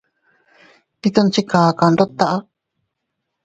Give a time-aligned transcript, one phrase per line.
[0.97, 2.37] Ndi tono chi kaka ndut taʼa.